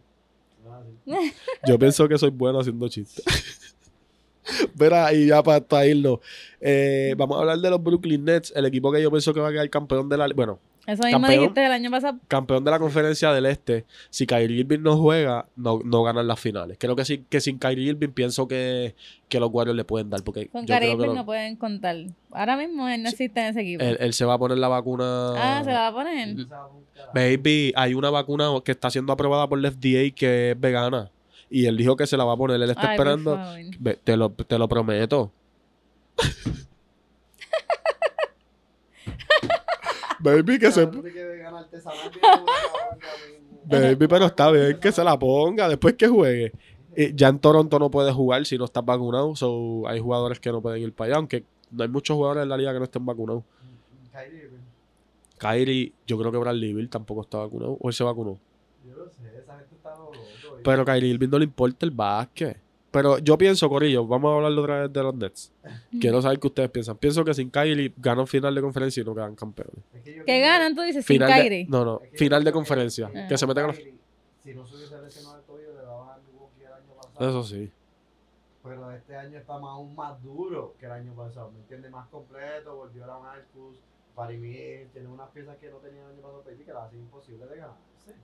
[1.07, 1.33] Era así.
[1.67, 3.25] Yo pienso que soy bueno haciendo chistes.
[4.75, 6.19] Verá, y ya para, para irnos.
[6.61, 9.49] eh, vamos a hablar de los Brooklyn Nets, el equipo que yo pienso que va
[9.49, 10.27] a quedar campeón de la.
[10.35, 11.39] Bueno, Eso mismo Campeón.
[11.41, 12.17] dijiste el año pasado.
[12.27, 13.85] campeón de la conferencia del Este.
[14.09, 16.77] Si Kyrie Irving no juega, no, no ganan las finales.
[16.79, 18.95] Creo que sí, que sin Kyrie Irving pienso que,
[19.27, 20.23] que los Warriors le pueden dar.
[20.23, 21.95] Porque Con Caribe lo- no pueden contar.
[22.31, 23.83] Ahora mismo él no existe en ese equipo.
[23.83, 25.33] él, él se va a poner la vacuna.
[25.37, 26.35] ah, se la va a poner.
[27.13, 31.09] Baby, hay una vacuna que está siendo aprobada por la FDA que es vegana.
[31.49, 32.61] Y él dijo que se la va a poner.
[32.61, 33.35] Él está Ay, por esperando.
[33.35, 33.59] favor.
[33.79, 35.31] Ve, Te lo, te lo prometo.
[40.19, 40.85] Baby, que se.
[43.65, 46.51] Baby, pero está bien que se la ponga después que juegue.
[46.95, 49.35] Eh, ya en Toronto no puedes jugar si no estás vacunado.
[49.35, 51.17] So, hay jugadores que no pueden ir para allá.
[51.17, 53.43] Aunque no hay muchos jugadores en la liga que no estén vacunados.
[55.37, 57.77] Kyrie, yo creo que Bradley Bill tampoco está vacunado.
[57.79, 58.37] O él se vacunó.
[58.85, 60.11] Yo lo sé, esa gente está loco.
[60.15, 60.17] y-
[60.63, 62.57] Pero Kyrie Irving no le importa el básquet.
[62.91, 65.51] Pero yo pienso, Corillo, vamos a hablar otra vez de los Nets.
[66.01, 66.97] Quiero saber qué ustedes piensan.
[66.97, 69.75] Pienso que sin Kyrie ganan final de conferencia y no quedan campeones.
[70.03, 71.65] ¿Qué ganan, tú dices, sin Final de, Kyrie?
[71.69, 73.11] no, no, final de conferencia.
[73.11, 73.93] que Que se meten a la- Kyrie,
[74.43, 77.29] Si no se hubiese lesionado el tobillo, le daban a Milwaukee el año pasado.
[77.29, 77.71] Eso sí.
[78.63, 81.51] Pero este año está más, aún más duro que el año pasado.
[81.51, 81.91] ¿Me entiendes?
[81.91, 82.75] Más completo.
[82.75, 83.77] Volvió a Marcus,
[84.19, 84.87] Parimir.
[84.91, 86.43] Tiene unas piezas que no tenía el año pasado.
[86.43, 87.81] Que las hace imposible de ganarse.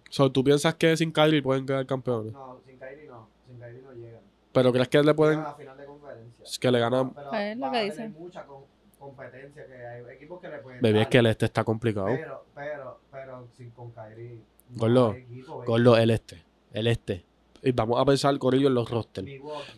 [0.09, 2.33] So, ¿Tú piensas que sin Kyrie pueden quedar campeones?
[2.33, 3.27] No, sin Kyrie no.
[3.47, 4.21] Sin Kyrie no llegan.
[4.51, 5.37] ¿Pero crees que le pueden...
[5.39, 6.45] Llegan a la final de conferencia.
[6.61, 7.13] que le ganan...
[7.13, 7.95] Pero Pues es lo que a dice.
[7.97, 8.63] tener mucha com-
[8.99, 9.65] competencia.
[9.67, 11.09] Que hay equipos que le pueden es dar.
[11.09, 12.07] que el este está complicado.
[12.07, 14.39] Pero, pero, pero, sin con Kyrie.
[14.69, 15.67] no equipo, baby.
[15.67, 16.43] Gordo, el este.
[16.73, 17.25] El este.
[17.61, 19.27] Y vamos a pensar, Corillo, en los rosters.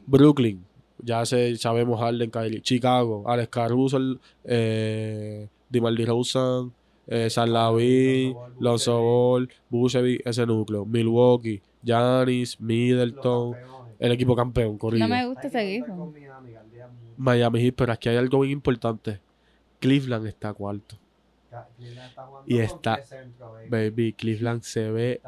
[0.05, 0.65] Brooklyn.
[0.99, 2.61] Ya se, sabemos Harden, Kyrie.
[2.61, 3.23] Chicago.
[3.27, 3.97] Alex Caruso,
[4.43, 6.71] eh, DeMar DeRozan,
[7.07, 10.85] eh, San Lavín, Lonzo Ball, Vucevic, ese núcleo.
[10.85, 13.55] Milwaukee, Giannis, Middleton.
[13.99, 15.07] El equipo campeón, Corillo.
[15.07, 16.13] No me gusta ese equipo.
[17.17, 19.19] Miami, Heat, pero aquí hay algo bien importante.
[19.79, 20.97] Cleveland está cuarto.
[21.77, 22.99] Cleveland está jugando Y está-
[23.39, 23.89] baby.
[23.89, 25.21] Baby, Cleveland se ve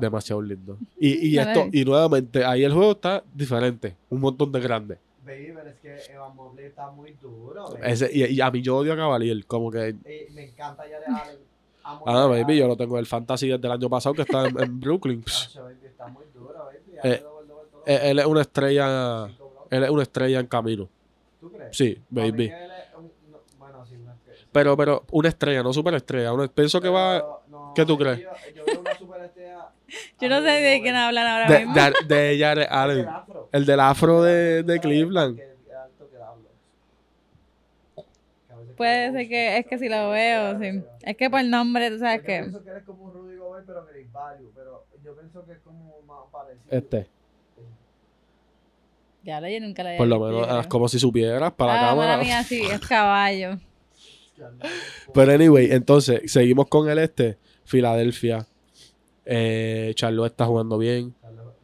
[0.00, 0.76] demasiado lindo.
[0.98, 3.96] Y, y esto, y nuevamente, ahí el juego está diferente.
[4.08, 4.98] Un montón de grande.
[5.24, 7.76] Baby, pero es que Evan Mobley está muy duro.
[7.82, 9.90] Ese, y, y a mí yo odio a Cavalier, como que.
[9.90, 11.38] Y me encanta ya Allen.
[11.82, 14.60] Amo Ah, baby, yo lo tengo el fantasy desde el año pasado que está en,
[14.60, 15.22] en Brooklyn.
[15.22, 16.98] Baby, está muy duro, baby.
[17.02, 17.54] Eh, doble.
[17.86, 19.24] él, él es una estrella.
[19.70, 20.88] Él es una estrella en camino.
[21.40, 21.76] ¿Tú crees?
[21.76, 22.48] Sí, baby.
[22.48, 24.46] que él es un- no, bueno, sí, una estrella.
[24.52, 26.32] Pero, pero, una estrella, no superestrella.
[26.32, 27.40] Una, pienso que va.
[27.48, 28.20] No, ¿qué tú crees?
[28.20, 28.69] Yo, yo.
[30.20, 31.74] Yo no sé de quién hablan ahora De, mismo.
[31.74, 33.08] de, de Jared El Allen.
[33.08, 33.48] afro.
[33.52, 34.80] El del afro de, de.
[34.80, 35.38] Cleveland.
[35.38, 35.50] Es
[38.76, 40.82] Puede ser que es que si lo veo, sí.
[41.02, 42.40] Es que por nombre, tú sabes que.
[42.40, 44.50] pienso que eres como un Rudy Gobert, pero que value.
[44.54, 46.64] Pero yo pienso que es como más parecido.
[46.70, 47.06] Este.
[49.22, 50.68] Ya lo yo nunca lo había Por lo menos, yo creo.
[50.70, 52.16] como si supieras para la ah, cámara.
[52.16, 53.58] mía, sí, es caballo.
[55.14, 57.36] Pero anyway, entonces, seguimos con el este.
[57.64, 58.46] Filadelfia.
[59.32, 61.14] Eh, Charlotte está jugando bien.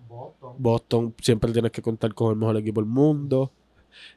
[0.09, 0.55] Boston.
[0.59, 3.51] Boston siempre tienes que contar con el mejor equipo del mundo.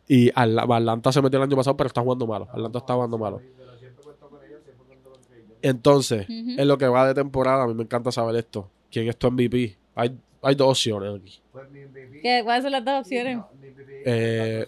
[0.07, 2.47] Y Atla- Atlanta se metió el año pasado, pero está jugando malo.
[2.51, 3.41] Atlanta está jugando malo.
[3.57, 5.49] Pero siempre cuento con ellos, siempre cuento con ellos.
[5.63, 6.61] Entonces, Ujú.
[6.61, 8.69] en lo que va de temporada, a mí me encanta saber esto.
[8.91, 9.77] ¿Quién es tu MVP?
[9.95, 11.41] Hay, hay dos opciones aquí.
[11.51, 12.21] Pues mi MVP.
[12.21, 13.37] ¿Qué- ¿Cuáles son las dos opciones?
[13.37, 14.67] No, mi MVP Eh,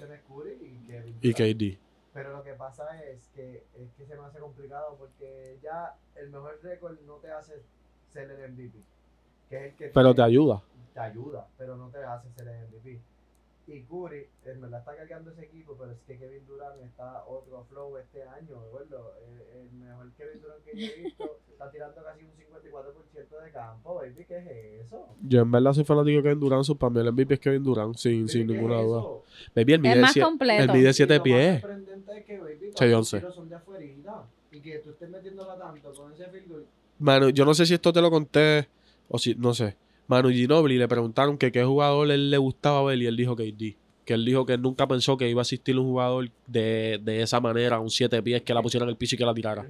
[1.22, 1.34] y.
[1.34, 1.78] KD.
[2.14, 6.30] Pero lo que pasa es que, es que se me hace complicado porque ya el
[6.30, 7.62] mejor récord no te hace
[8.12, 8.78] ser el MVP.
[9.50, 10.62] Que es el que Pero te ayuda.
[10.94, 13.00] te ayuda, pero no te hace ser el MVP.
[13.68, 17.64] Y Curry, en verdad está cargando ese equipo, pero es que Kevin Durant está otro
[17.70, 19.00] flow este año, ¿verdad?
[19.26, 23.52] El, el mejor Kevin Durant que yo he visto está tirando casi un 54% de
[23.52, 25.06] campo, baby, ¿qué es eso?
[25.22, 26.64] Yo en verdad soy fanático de Kevin Durant.
[26.66, 29.02] Su para mí el MVP es Kevin Durant, sin, sin Baby, ¿qué ninguna es duda.
[29.56, 30.64] Baby, el Es mide más sie- completo.
[30.64, 31.62] el mide Y 7 lo más pies.
[31.62, 33.18] sorprendente es que, baby, Seis, todos los once.
[33.20, 34.24] tiros son de afuerita.
[34.52, 36.66] Y que tú estés metiéndola tanto con ese field goal.
[37.02, 38.70] Mano, yo no sé si esto te lo conté
[39.08, 39.78] o si, no sé.
[40.08, 43.78] Manu Ginobili le preguntaron que qué jugador él le gustaba ver y él dijo KD.
[44.06, 47.22] Que él dijo que él nunca pensó que iba a existir un jugador de, de
[47.22, 49.68] esa manera, un siete pies, que la pusiera en el piso y que la tirara.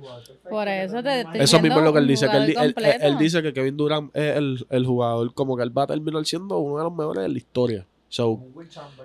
[0.49, 1.43] Por eso te- te.
[1.43, 2.29] Eso mismo es lo que él dice.
[2.29, 5.63] Que él, él- él- él dice que Kevin Durant es el, el jugador como que
[5.63, 7.87] él va a terminar siendo uno de los mejores de la historia.
[8.09, 8.43] So,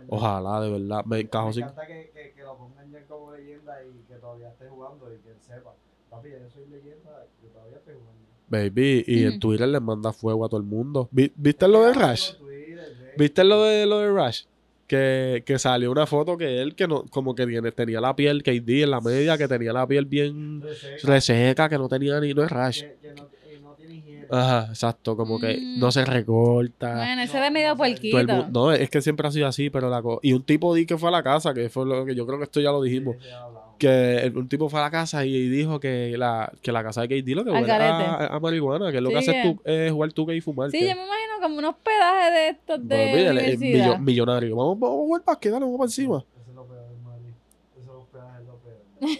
[0.06, 1.04] ojalá, de verdad.
[1.04, 1.64] Me Me sin.
[1.64, 5.18] encanta que, que, que lo pongan ya como leyenda y que todavía esté jugando y
[5.22, 5.74] que él sepa.
[6.16, 8.26] Papi, ya yo soy leyenda, yo todavía estoy jugando.
[8.48, 9.38] Baby, y en.
[9.40, 11.08] Twitter le manda fuego a todo el mundo.
[11.10, 12.32] Vi- ¿Viste lo de Rush?
[13.16, 14.42] ¿Viste lo de lo de Rush?
[14.86, 18.44] Que, que salió una foto que él que no, como que tiene, tenía la piel,
[18.44, 20.62] KD en la media, que tenía la piel bien
[21.02, 22.82] reseca, que no tenía ni, no es Rush.
[22.82, 24.26] Que, que no, y no tiene higiene.
[24.30, 25.80] Ajá, exacto, como que Mm.
[25.80, 26.94] no se recorta.
[26.94, 28.46] Bueno, ese No, de medio puerquito.
[28.52, 30.96] no, es que siempre ha sido así, pero la co- Y un tipo di que
[30.96, 33.16] fue a la casa, que fue lo que yo creo que esto ya lo dijimos.
[33.20, 33.26] Sí.
[33.78, 37.02] Que el- un tipo fue a la casa y dijo que la, que la casa
[37.02, 39.60] de KD lo que huele a, a marihuana, que es lo que Sí, que- tú
[39.64, 40.70] es jugar tú y fumar.
[40.70, 43.86] Sí, que- yo me imagino como unos pedajes de estos de Pues, mira, universidad.
[43.88, 44.56] millo- millonario.
[44.56, 46.16] Vamos, vamos a jugar básquet, dale, vamos para encima.
[46.18, 47.24] Eso es lo peor, Mari.
[47.72, 48.82] Eso es lo peor, es lo peor.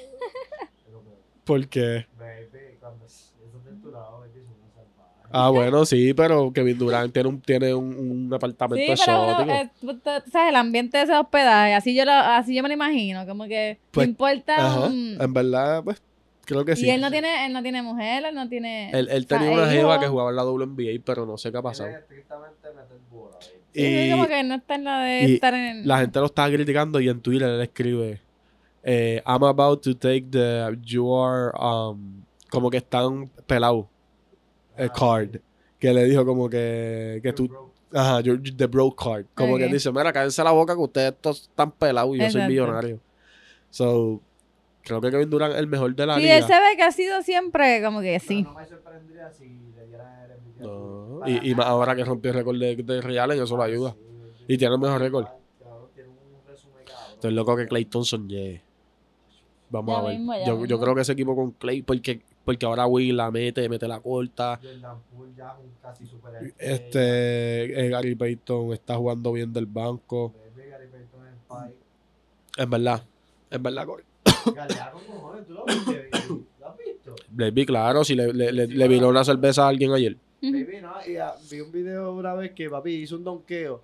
[0.87, 1.17] Es lo peor.
[1.45, 5.16] Porque, Baby, cuando eso es torturado, baby, es una salvaje.
[5.31, 7.95] Ah, bueno, sí, pero Kevin Durant tiene un, tiene un,
[8.29, 9.55] un apartamento Sí, pero uno, exótico.
[9.55, 12.69] eh, tú- tú sabes, el ambiente de ese hospedaje, así yo, lo, así yo me
[12.69, 16.03] lo imagino, como que Pues, no importa Ajá, un- en verdad, pues,
[16.45, 16.87] creo que sí.
[16.87, 18.91] Y él no tiene, él no tiene mujer, él no tiene...
[18.91, 21.51] Él, él o sea, tenía una jeva que jugaba en la WNBA, pero no sé
[21.51, 21.89] qué ha pasado.
[21.89, 23.61] Él es estrictamente meter bola, baby.
[23.73, 25.87] Sí, sí, Y como que no está en la de y estar en...
[25.87, 28.21] la gente lo estaba criticando y en Twitter él escribe,
[28.83, 33.87] eh, I'm about to take the, you are, um, como que están pelados,
[34.77, 35.37] el Ah, card.
[35.79, 39.27] Que le dijo como que, que tú, Bro, Ajá, you're the bro card.
[39.35, 42.43] Como que dice, mira, cállense la boca que ustedes todos están pelados y yo soy
[42.49, 42.99] millonario.
[43.71, 44.21] So,
[44.83, 46.37] creo que Kevin Durant es el mejor de la Sí, liga.
[46.39, 48.43] él se ve que ha sido siempre como que pero sí.
[48.43, 49.45] No me sorprendería si
[49.77, 50.63] le dieran el MVP.
[50.63, 53.95] No, y, y más ahora que rompió el récord de, de Allen, eso lo ayuda.
[54.49, 55.27] Y tiene el mejor récord.
[55.27, 56.17] Cabrón, tiene un
[56.49, 57.13] resumen, cabrón.
[57.15, 58.63] Estoy loco que Clay Thompson llegue.
[59.71, 60.19] Vamos Ya a ver.
[60.19, 63.69] mismo, yo, yo creo que ese equipo con Clay, porque, porque ahora Will la mete,
[63.69, 64.61] mete la corta.
[64.63, 69.67] Jordan Poole ya es un casi super Este, eh, Gary Payton está jugando bien del
[69.67, 70.33] banco.
[70.55, 71.75] Baby, Gary Payton
[72.57, 73.03] en verdad,
[73.51, 74.07] en verdad, Corey.
[75.47, 76.09] ¿tú lo viste?
[76.13, 76.47] baby?
[76.61, 77.15] ¿Lo has visto?
[77.31, 80.17] Baby, claro, si le, le, le, le viró una cerveza a alguien ayer.
[80.41, 83.83] Baby, no, y ah, vi un video una vez que papi hizo un donqueo.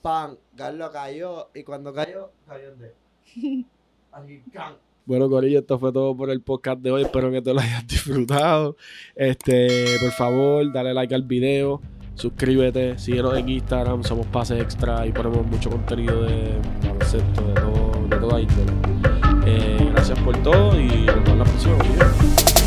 [0.00, 2.94] Pan, Carlos cayó y cuando cayó, cayó en D.
[4.12, 4.74] Así, can.
[5.06, 7.02] Bueno, Corillo, esto fue todo por el podcast de hoy.
[7.02, 8.76] Espero que te lo hayas disfrutado.
[9.14, 11.80] Este, por favor, dale like al video,
[12.14, 18.08] suscríbete, síguenos en Instagram, somos Pase Extra y ponemos mucho contenido de baloncesto, de todo,
[18.08, 18.72] de toda índole.
[19.46, 22.59] Eh, Gracias por todo y nos vemos la próxima.